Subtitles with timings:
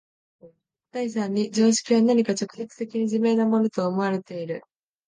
[0.91, 4.63] 第三に常識は何か直接的に自明なものと思われている。